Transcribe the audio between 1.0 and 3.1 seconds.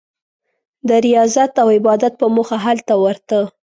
ریاضت او عبادت په موخه هلته